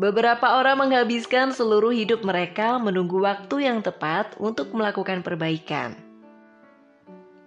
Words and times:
Beberapa 0.00 0.56
orang 0.56 0.88
menghabiskan 0.88 1.52
seluruh 1.52 1.92
hidup 1.92 2.24
mereka 2.24 2.80
menunggu 2.80 3.20
waktu 3.20 3.68
yang 3.68 3.84
tepat 3.84 4.32
untuk 4.40 4.72
melakukan 4.72 5.20
perbaikan. 5.20 5.92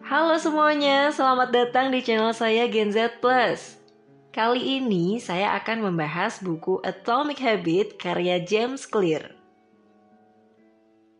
Halo 0.06 0.38
semuanya, 0.38 1.10
selamat 1.10 1.50
datang 1.50 1.90
di 1.90 2.06
channel 2.06 2.30
saya 2.30 2.70
Gen 2.70 2.94
Z 2.94 3.18
Plus. 3.18 3.82
Kali 4.30 4.78
ini 4.78 5.18
saya 5.18 5.58
akan 5.58 5.90
membahas 5.90 6.46
buku 6.46 6.78
Atomic 6.86 7.42
Habit 7.42 7.98
karya 7.98 8.38
James 8.46 8.86
Clear. 8.86 9.34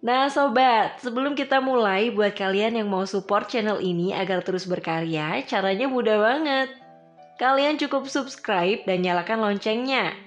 Nah 0.06 0.30
sobat, 0.30 1.02
sebelum 1.02 1.34
kita 1.34 1.58
mulai 1.58 2.14
buat 2.14 2.38
kalian 2.38 2.78
yang 2.78 2.94
mau 2.94 3.10
support 3.10 3.50
channel 3.50 3.82
ini 3.82 4.14
agar 4.14 4.46
terus 4.46 4.70
berkarya, 4.70 5.42
caranya 5.50 5.90
mudah 5.90 6.14
banget. 6.14 6.70
Kalian 7.42 7.82
cukup 7.82 8.06
subscribe 8.06 8.86
dan 8.86 9.02
nyalakan 9.02 9.42
loncengnya 9.42 10.23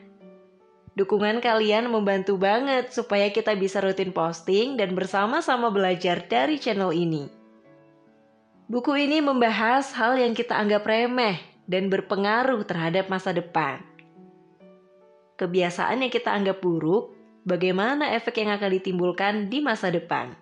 Dukungan 0.96 1.44
kalian 1.44 1.92
membantu 1.92 2.41
banget 2.41 2.88
supaya 2.88 3.28
kita 3.28 3.52
bisa 3.52 3.84
rutin 3.84 4.16
posting 4.16 4.80
dan 4.80 4.96
bersama-sama 4.96 5.68
belajar 5.68 6.24
dari 6.24 6.56
channel 6.56 6.88
ini. 6.88 7.28
Buku 8.66 8.96
ini 8.96 9.20
membahas 9.20 9.92
hal 9.92 10.16
yang 10.16 10.32
kita 10.32 10.56
anggap 10.56 10.88
remeh 10.88 11.37
dan 11.68 11.92
berpengaruh 11.92 12.64
terhadap 12.64 13.12
masa 13.12 13.37
depan. 13.37 13.84
Kebiasaan 15.37 16.01
yang 16.01 16.09
kita 16.09 16.32
anggap 16.32 16.64
buruk, 16.64 17.12
bagaimana 17.45 18.16
efek 18.16 18.40
yang 18.40 18.56
akan 18.56 18.70
ditimbulkan 18.80 19.52
di 19.52 19.60
masa 19.60 19.92
depan. 19.92 20.32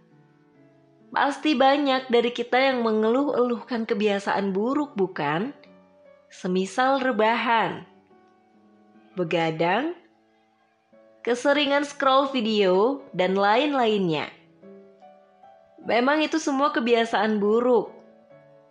Pasti 1.11 1.59
banyak 1.59 2.15
dari 2.15 2.31
kita 2.31 2.63
yang 2.63 2.87
mengeluh-eluhkan 2.87 3.91
kebiasaan 3.91 4.55
buruk, 4.55 4.95
bukan? 4.95 5.51
Semisal 6.31 7.03
rebahan, 7.03 7.83
begadang, 9.19 9.99
keseringan 11.25 11.89
scroll 11.89 12.29
video, 12.29 13.01
dan 13.17 13.33
lain-lainnya. 13.33 14.29
Memang 15.85 16.21
itu 16.21 16.37
semua 16.37 16.69
kebiasaan 16.73 17.41
buruk. 17.41 17.93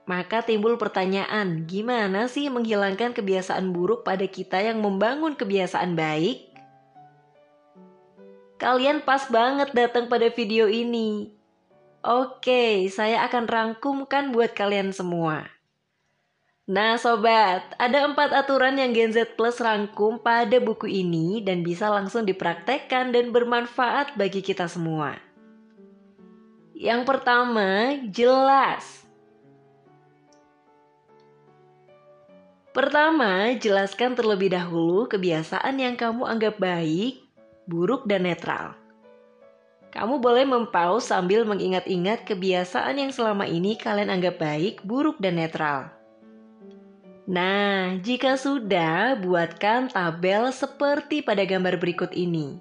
Maka 0.05 0.45
timbul 0.45 0.77
pertanyaan, 0.77 1.65
gimana 1.65 2.29
sih 2.29 2.49
menghilangkan 2.53 3.17
kebiasaan 3.17 3.73
buruk 3.73 4.05
pada 4.05 4.29
kita 4.29 4.61
yang 4.61 4.85
membangun 4.85 5.33
kebiasaan 5.33 5.97
baik? 5.97 6.53
Kalian 8.61 9.01
pas 9.01 9.27
banget 9.27 9.73
datang 9.73 10.05
pada 10.07 10.29
video 10.29 10.69
ini. 10.69 11.33
Oke, 12.03 12.85
saya 12.91 13.23
akan 13.25 13.47
rangkumkan 13.47 14.35
buat 14.35 14.51
kalian 14.51 14.91
semua. 14.91 15.52
Nah 16.63 16.95
sobat, 16.95 17.75
ada 17.75 18.07
empat 18.07 18.31
aturan 18.31 18.79
yang 18.79 18.95
Gen 18.95 19.11
Z 19.11 19.35
Plus 19.35 19.59
rangkum 19.59 20.15
pada 20.15 20.63
buku 20.63 20.87
ini 20.87 21.43
dan 21.43 21.59
bisa 21.59 21.91
langsung 21.91 22.23
dipraktekkan 22.23 23.11
dan 23.11 23.35
bermanfaat 23.35 24.15
bagi 24.15 24.39
kita 24.39 24.71
semua. 24.71 25.19
Yang 26.71 27.03
pertama, 27.03 27.99
jelas. 28.07 29.03
Pertama, 32.71 33.51
jelaskan 33.59 34.15
terlebih 34.15 34.55
dahulu 34.55 35.11
kebiasaan 35.11 35.75
yang 35.83 35.99
kamu 35.99 36.23
anggap 36.23 36.63
baik, 36.63 37.27
buruk, 37.67 38.07
dan 38.07 38.23
netral. 38.23 38.71
Kamu 39.91 40.23
boleh 40.23 40.47
mempause 40.47 41.11
sambil 41.11 41.43
mengingat-ingat 41.43 42.23
kebiasaan 42.23 43.03
yang 43.03 43.11
selama 43.11 43.51
ini 43.51 43.75
kalian 43.75 44.07
anggap 44.07 44.39
baik, 44.39 44.79
buruk, 44.87 45.19
dan 45.19 45.43
netral. 45.43 46.02
Nah, 47.23 48.03
jika 48.03 48.35
sudah, 48.35 49.15
buatkan 49.15 49.87
tabel 49.87 50.51
seperti 50.51 51.23
pada 51.23 51.47
gambar 51.47 51.79
berikut 51.79 52.11
ini. 52.11 52.59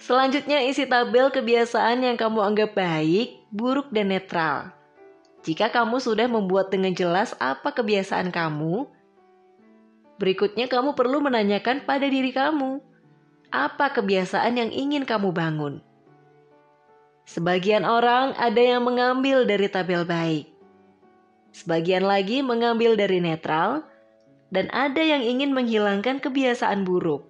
Selanjutnya 0.00 0.66
isi 0.66 0.90
tabel 0.90 1.30
kebiasaan 1.30 2.02
yang 2.02 2.18
kamu 2.18 2.42
anggap 2.42 2.74
baik, 2.74 3.46
buruk, 3.54 3.94
dan 3.94 4.10
netral. 4.10 4.74
Jika 5.46 5.70
kamu 5.70 6.02
sudah 6.02 6.26
membuat 6.26 6.74
dengan 6.74 6.90
jelas 6.90 7.30
apa 7.38 7.70
kebiasaan 7.70 8.34
kamu, 8.34 8.90
berikutnya 10.18 10.66
kamu 10.66 10.98
perlu 10.98 11.22
menanyakan 11.22 11.86
pada 11.86 12.10
diri 12.10 12.34
kamu, 12.34 12.82
apa 13.54 13.94
kebiasaan 13.94 14.58
yang 14.58 14.70
ingin 14.74 15.06
kamu 15.06 15.30
bangun? 15.30 15.78
Sebagian 17.30 17.86
orang 17.86 18.34
ada 18.34 18.58
yang 18.58 18.82
mengambil 18.82 19.46
dari 19.46 19.70
tabel 19.70 20.02
baik, 20.02 20.49
Sebagian 21.50 22.06
lagi 22.06 22.42
mengambil 22.46 22.94
dari 22.94 23.18
netral, 23.18 23.82
dan 24.50 24.66
ada 24.74 25.02
yang 25.02 25.22
ingin 25.22 25.54
menghilangkan 25.54 26.18
kebiasaan 26.18 26.82
buruk. 26.82 27.26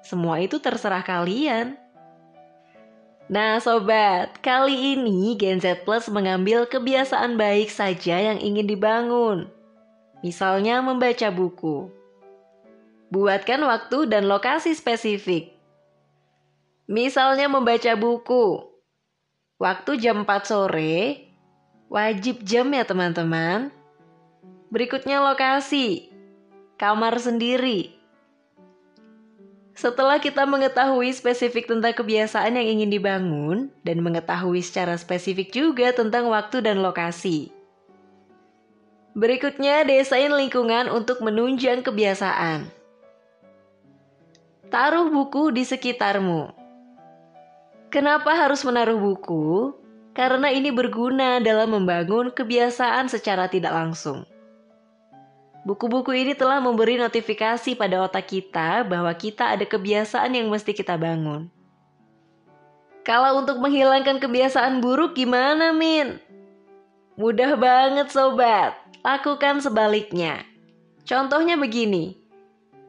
Semua 0.00 0.40
itu 0.40 0.56
terserah 0.56 1.04
kalian. 1.04 1.76
Nah 3.28 3.60
sobat, 3.60 4.40
kali 4.40 4.96
ini 4.96 5.36
Gen 5.36 5.60
Z 5.60 5.84
Plus 5.84 6.08
mengambil 6.08 6.64
kebiasaan 6.64 7.36
baik 7.36 7.68
saja 7.68 8.16
yang 8.16 8.40
ingin 8.40 8.64
dibangun. 8.64 9.52
Misalnya 10.24 10.80
membaca 10.80 11.28
buku. 11.28 11.92
Buatkan 13.12 13.60
waktu 13.68 14.08
dan 14.08 14.24
lokasi 14.24 14.72
spesifik. 14.72 15.52
Misalnya 16.88 17.52
membaca 17.52 17.92
buku. 18.00 18.64
Waktu 19.60 20.00
jam 20.00 20.24
4 20.24 20.48
sore 20.48 21.27
Wajib 21.88 22.44
jam 22.44 22.68
ya 22.68 22.84
teman-teman. 22.84 23.72
Berikutnya 24.68 25.24
lokasi. 25.24 26.12
Kamar 26.76 27.16
sendiri. 27.16 27.96
Setelah 29.72 30.20
kita 30.20 30.42
mengetahui 30.44 31.08
spesifik 31.14 31.70
tentang 31.70 31.94
kebiasaan 31.94 32.58
yang 32.60 32.66
ingin 32.66 32.90
dibangun 32.90 33.58
dan 33.86 34.02
mengetahui 34.02 34.60
secara 34.60 34.98
spesifik 34.98 35.54
juga 35.54 35.94
tentang 35.94 36.28
waktu 36.28 36.60
dan 36.60 36.82
lokasi. 36.82 37.54
Berikutnya, 39.14 39.86
desain 39.86 40.34
lingkungan 40.34 40.90
untuk 40.90 41.22
menunjang 41.22 41.86
kebiasaan. 41.86 42.68
Taruh 44.68 45.08
buku 45.08 45.54
di 45.54 45.64
sekitarmu. 45.64 46.52
Kenapa 47.88 48.34
harus 48.34 48.66
menaruh 48.66 48.98
buku? 48.98 49.77
Karena 50.18 50.50
ini 50.50 50.74
berguna 50.74 51.38
dalam 51.38 51.78
membangun 51.78 52.34
kebiasaan 52.34 53.06
secara 53.06 53.46
tidak 53.46 53.70
langsung. 53.70 54.26
Buku-buku 55.62 56.10
ini 56.10 56.34
telah 56.34 56.58
memberi 56.58 56.98
notifikasi 56.98 57.78
pada 57.78 58.02
otak 58.02 58.26
kita 58.26 58.82
bahwa 58.82 59.14
kita 59.14 59.54
ada 59.54 59.62
kebiasaan 59.62 60.34
yang 60.34 60.50
mesti 60.50 60.74
kita 60.74 60.98
bangun. 60.98 61.46
Kalau 63.06 63.38
untuk 63.38 63.62
menghilangkan 63.62 64.18
kebiasaan 64.18 64.82
buruk 64.82 65.14
gimana, 65.14 65.70
Min? 65.70 66.18
Mudah 67.14 67.54
banget, 67.54 68.10
sobat. 68.10 68.74
Lakukan 69.06 69.62
sebaliknya. 69.62 70.42
Contohnya 71.06 71.54
begini. 71.54 72.18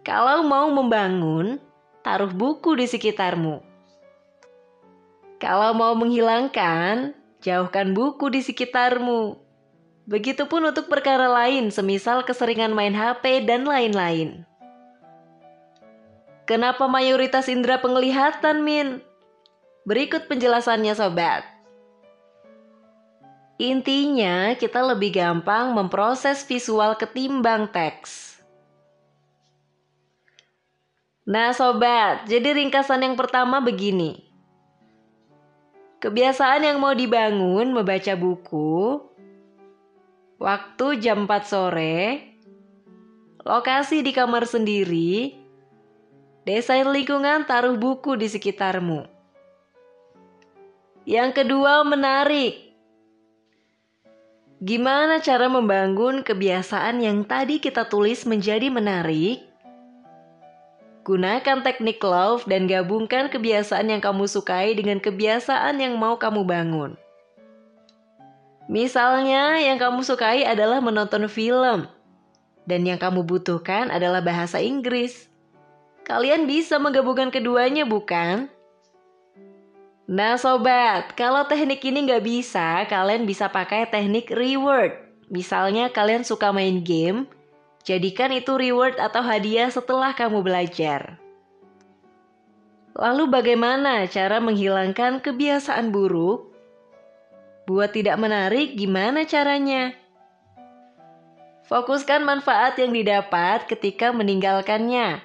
Kalau 0.01 0.41
mau 0.41 0.65
membangun, 0.73 1.61
taruh 2.01 2.33
buku 2.33 2.73
di 2.73 2.89
sekitarmu. 2.89 3.61
Kalau 5.39 5.71
mau 5.71 5.95
menghilangkan, 5.95 7.18
Jauhkan 7.39 7.95
buku 7.95 8.27
di 8.27 8.43
sekitarmu. 8.43 9.39
Begitupun 10.11 10.67
untuk 10.67 10.91
perkara 10.91 11.31
lain, 11.31 11.71
semisal 11.71 12.27
keseringan 12.27 12.75
main 12.75 12.91
HP 12.91 13.47
dan 13.47 13.63
lain-lain. 13.63 14.43
Kenapa 16.43 16.89
mayoritas 16.91 17.47
indera 17.47 17.79
penglihatan, 17.79 18.65
Min? 18.65 18.99
Berikut 19.87 20.27
penjelasannya, 20.27 20.97
sobat. 20.97 21.47
Intinya, 23.55 24.55
kita 24.59 24.83
lebih 24.83 25.15
gampang 25.15 25.71
memproses 25.71 26.43
visual 26.43 26.99
ketimbang 26.99 27.71
teks. 27.71 28.39
Nah, 31.23 31.53
sobat, 31.53 32.25
jadi 32.27 32.55
ringkasan 32.55 33.05
yang 33.05 33.15
pertama 33.15 33.61
begini. 33.61 34.28
Kebiasaan 35.99 36.63
yang 36.63 36.79
mau 36.79 36.95
dibangun 36.95 37.75
membaca 37.75 38.15
buku, 38.15 39.03
waktu 40.39 41.03
jam 41.03 41.27
4 41.27 41.43
sore, 41.43 42.23
lokasi 43.43 43.99
di 43.99 44.15
kamar 44.15 44.47
sendiri, 44.47 45.35
desain 46.47 46.87
lingkungan 46.87 47.43
taruh 47.43 47.75
buku 47.75 48.15
di 48.15 48.31
sekitarmu. 48.31 49.03
Yang 51.03 51.43
kedua, 51.43 51.83
menarik. 51.83 52.71
Gimana 54.63 55.19
cara 55.19 55.51
membangun 55.51 56.23
kebiasaan 56.23 57.03
yang 57.03 57.27
tadi 57.27 57.59
kita 57.59 57.91
tulis 57.91 58.23
menjadi 58.23 58.71
menarik? 58.71 59.48
Gunakan 61.07 61.63
teknik 61.63 62.03
love 62.03 62.43
dan 62.45 62.67
gabungkan 62.67 63.31
kebiasaan 63.31 63.87
yang 63.87 64.03
kamu 64.03 64.27
sukai 64.27 64.75
dengan 64.75 64.99
kebiasaan 64.99 65.79
yang 65.79 65.95
mau 65.95 66.19
kamu 66.19 66.43
bangun. 66.43 66.99
Misalnya, 68.69 69.57
yang 69.57 69.81
kamu 69.81 70.05
sukai 70.05 70.45
adalah 70.45 70.77
menonton 70.77 71.25
film, 71.25 71.89
dan 72.69 72.81
yang 72.85 73.01
kamu 73.01 73.25
butuhkan 73.25 73.89
adalah 73.89 74.21
bahasa 74.21 74.61
Inggris. 74.61 75.25
kalian 76.09 76.49
bisa 76.49 76.81
menggabungkan 76.81 77.29
keduanya 77.29 77.85
bukan? 77.85 78.49
Nah 80.09 80.41
sobat, 80.41 81.13
kalau 81.13 81.45
teknik 81.45 81.85
ini 81.85 82.09
nggak 82.09 82.25
bisa, 82.25 82.81
kalian 82.89 83.29
bisa 83.29 83.45
pakai 83.45 83.85
teknik 83.85 84.33
reward. 84.33 84.97
Misalnya 85.29 85.93
kalian 85.93 86.25
suka 86.25 86.49
main 86.49 86.81
game, 86.81 87.29
jadikan 87.89 88.29
itu 88.29 88.53
reward 88.53 89.01
atau 89.01 89.25
hadiah 89.25 89.73
setelah 89.73 90.13
kamu 90.13 90.45
belajar. 90.45 91.17
Lalu 92.93 93.25
bagaimana 93.33 94.05
cara 94.05 94.37
menghilangkan 94.37 95.25
kebiasaan 95.25 95.89
buruk? 95.89 96.53
Buat 97.65 97.97
tidak 97.97 98.21
menarik, 98.21 98.77
gimana 98.77 99.25
caranya? 99.25 99.97
Fokuskan 101.65 102.25
manfaat 102.25 102.77
yang 102.81 102.93
didapat 102.93 103.65
ketika 103.69 104.09
meninggalkannya. 104.09 105.21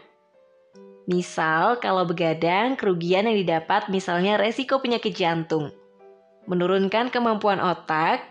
Misal, 1.05 1.81
kalau 1.85 2.09
begadang, 2.09 2.81
kerugian 2.81 3.29
yang 3.29 3.37
didapat 3.37 3.93
misalnya 3.93 4.41
resiko 4.41 4.81
penyakit 4.81 5.13
jantung, 5.13 5.73
menurunkan 6.49 7.13
kemampuan 7.13 7.61
otak, 7.61 8.25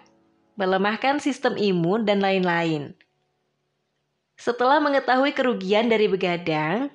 melemahkan 0.58 1.18
sistem 1.18 1.58
imun, 1.58 2.06
dan 2.06 2.22
lain-lain. 2.22 2.94
Setelah 4.38 4.82
mengetahui 4.82 5.32
kerugian 5.38 5.88
dari 5.88 6.10
begadang, 6.10 6.90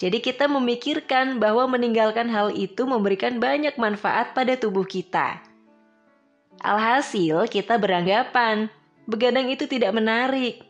jadi 0.00 0.16
kita 0.16 0.48
memikirkan 0.48 1.36
bahwa 1.36 1.68
meninggalkan 1.68 2.32
hal 2.32 2.56
itu 2.56 2.88
memberikan 2.88 3.36
banyak 3.36 3.76
manfaat 3.76 4.32
pada 4.32 4.56
tubuh 4.56 4.88
kita. 4.88 5.44
Alhasil, 6.60 7.44
kita 7.52 7.76
beranggapan 7.76 8.72
begadang 9.04 9.52
itu 9.52 9.68
tidak 9.68 9.92
menarik. 9.92 10.64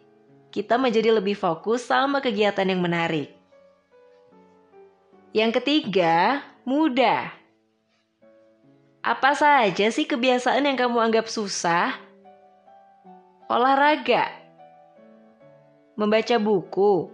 Kita 0.50 0.74
menjadi 0.82 1.14
lebih 1.14 1.38
fokus 1.38 1.86
sama 1.86 2.18
kegiatan 2.18 2.66
yang 2.66 2.82
menarik. 2.82 3.30
Yang 5.30 5.62
ketiga, 5.62 6.42
mudah. 6.66 7.30
Apa 8.98 9.38
saja 9.38 9.86
sih 9.94 10.10
kebiasaan 10.10 10.66
yang 10.66 10.74
kamu 10.74 10.98
anggap 10.98 11.30
susah? 11.30 11.94
Olahraga, 13.46 14.39
membaca 16.00 16.40
buku. 16.40 17.12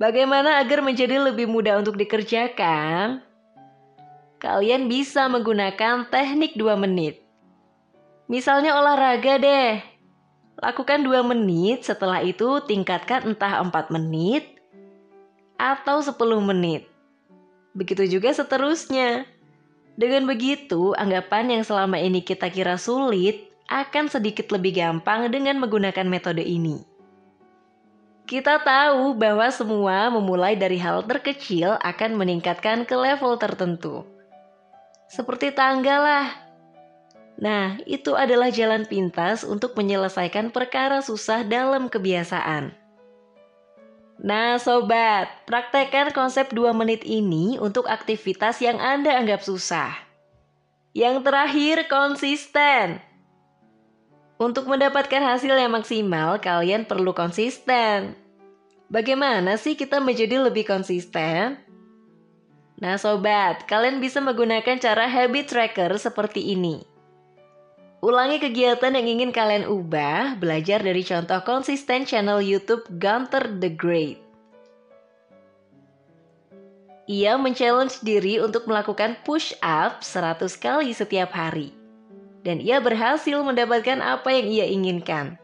Bagaimana 0.00 0.56
agar 0.56 0.80
menjadi 0.80 1.20
lebih 1.20 1.44
mudah 1.44 1.76
untuk 1.76 2.00
dikerjakan? 2.00 3.20
Kalian 4.40 4.88
bisa 4.88 5.28
menggunakan 5.28 6.08
teknik 6.08 6.56
2 6.56 6.80
menit. 6.80 7.20
Misalnya 8.24 8.72
olahraga 8.72 9.36
deh. 9.36 9.84
Lakukan 10.56 11.04
2 11.04 11.20
menit, 11.20 11.84
setelah 11.84 12.24
itu 12.24 12.64
tingkatkan 12.64 13.28
entah 13.28 13.60
4 13.60 13.92
menit 13.92 14.56
atau 15.60 16.00
10 16.00 16.16
menit. 16.40 16.88
Begitu 17.76 18.16
juga 18.16 18.32
seterusnya. 18.32 19.28
Dengan 20.00 20.24
begitu, 20.24 20.96
anggapan 20.96 21.60
yang 21.60 21.62
selama 21.68 22.00
ini 22.00 22.24
kita 22.24 22.48
kira 22.48 22.80
sulit 22.80 23.52
akan 23.68 24.08
sedikit 24.08 24.48
lebih 24.48 24.80
gampang 24.80 25.28
dengan 25.28 25.60
menggunakan 25.60 26.08
metode 26.08 26.40
ini. 26.40 26.89
Kita 28.30 28.62
tahu 28.62 29.18
bahwa 29.18 29.50
semua 29.50 30.06
memulai 30.06 30.54
dari 30.54 30.78
hal 30.78 31.02
terkecil 31.02 31.74
akan 31.82 32.14
meningkatkan 32.14 32.86
ke 32.86 32.94
level 32.94 33.34
tertentu. 33.42 34.06
Seperti 35.10 35.50
tangga 35.50 35.98
lah, 35.98 36.26
Nah, 37.40 37.80
itu 37.88 38.12
adalah 38.12 38.52
jalan 38.52 38.84
pintas 38.84 39.48
untuk 39.48 39.72
menyelesaikan 39.72 40.52
perkara 40.52 41.00
susah 41.00 41.40
dalam 41.40 41.88
kebiasaan. 41.88 42.76
Nah, 44.20 44.60
sobat, 44.60 45.32
praktekkan 45.48 46.12
konsep 46.12 46.52
2 46.52 46.76
menit 46.76 47.00
ini 47.08 47.56
untuk 47.56 47.88
aktivitas 47.88 48.60
yang 48.60 48.76
Anda 48.76 49.16
anggap 49.16 49.40
susah. 49.40 49.96
Yang 50.92 51.24
terakhir, 51.24 51.76
konsisten. 51.88 53.00
Untuk 54.36 54.68
mendapatkan 54.68 55.24
hasil 55.24 55.56
yang 55.56 55.72
maksimal, 55.72 56.36
kalian 56.44 56.84
perlu 56.84 57.16
konsisten. 57.16 58.19
Bagaimana 58.90 59.54
sih 59.54 59.78
kita 59.78 60.02
menjadi 60.02 60.42
lebih 60.42 60.66
konsisten? 60.66 61.62
Nah, 62.82 62.98
sobat, 62.98 63.70
kalian 63.70 64.02
bisa 64.02 64.18
menggunakan 64.18 64.82
cara 64.82 65.06
habit 65.06 65.46
tracker 65.46 65.94
seperti 65.94 66.58
ini. 66.58 66.82
Ulangi 68.02 68.42
kegiatan 68.42 68.90
yang 68.90 69.06
ingin 69.06 69.30
kalian 69.30 69.70
ubah, 69.70 70.34
belajar 70.42 70.82
dari 70.82 71.06
contoh 71.06 71.38
konsisten 71.46 72.02
channel 72.02 72.42
YouTube 72.42 72.82
Gunter 72.98 73.46
the 73.62 73.70
Great. 73.70 74.18
Ia 77.06 77.38
men-challenge 77.38 78.02
diri 78.02 78.42
untuk 78.42 78.66
melakukan 78.66 79.22
push 79.22 79.54
up 79.62 80.02
100 80.02 80.50
kali 80.58 80.90
setiap 80.90 81.30
hari. 81.30 81.70
Dan 82.42 82.58
ia 82.58 82.82
berhasil 82.82 83.38
mendapatkan 83.38 84.02
apa 84.02 84.34
yang 84.34 84.46
ia 84.50 84.66
inginkan. 84.66 85.38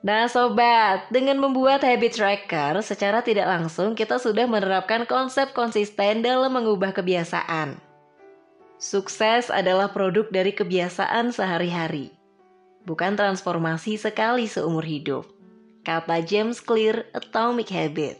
Nah 0.00 0.32
sobat, 0.32 1.12
dengan 1.12 1.36
membuat 1.36 1.84
habit 1.84 2.16
tracker 2.16 2.80
secara 2.80 3.20
tidak 3.20 3.44
langsung 3.44 3.92
kita 3.92 4.16
sudah 4.16 4.48
menerapkan 4.48 5.04
konsep 5.04 5.52
konsisten 5.52 6.24
dalam 6.24 6.56
mengubah 6.56 6.96
kebiasaan. 6.96 7.76
Sukses 8.80 9.52
adalah 9.52 9.92
produk 9.92 10.24
dari 10.32 10.56
kebiasaan 10.56 11.36
sehari-hari, 11.36 12.16
bukan 12.88 13.12
transformasi 13.12 14.00
sekali 14.00 14.48
seumur 14.48 14.88
hidup. 14.88 15.28
Kata 15.84 16.24
James 16.24 16.64
Clear, 16.64 17.04
Atomic 17.12 17.68
Habit. 17.68 18.16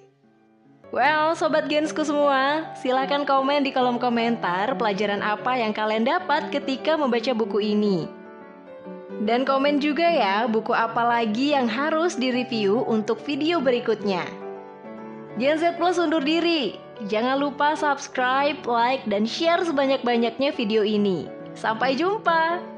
Well, 0.93 1.32
sobat 1.32 1.73
gensku 1.73 2.05
semua, 2.05 2.77
silahkan 2.77 3.25
komen 3.25 3.65
di 3.65 3.73
kolom 3.73 3.97
komentar 3.97 4.77
pelajaran 4.77 5.25
apa 5.25 5.56
yang 5.56 5.73
kalian 5.73 6.05
dapat 6.05 6.53
ketika 6.53 7.00
membaca 7.00 7.32
buku 7.32 7.73
ini. 7.73 8.19
Dan 9.20 9.44
komen 9.44 9.84
juga 9.84 10.08
ya 10.08 10.49
buku 10.49 10.72
apa 10.72 11.05
lagi 11.05 11.52
yang 11.52 11.69
harus 11.69 12.17
direview 12.17 12.81
untuk 12.88 13.20
video 13.20 13.61
berikutnya. 13.61 14.25
Gen 15.37 15.61
Z 15.61 15.76
Plus 15.76 16.00
undur 16.00 16.25
diri. 16.25 16.81
Jangan 17.08 17.40
lupa 17.40 17.72
subscribe, 17.76 18.61
like, 18.69 19.05
dan 19.08 19.25
share 19.25 19.61
sebanyak-banyaknya 19.64 20.52
video 20.52 20.84
ini. 20.84 21.28
Sampai 21.56 21.96
jumpa! 21.96 22.69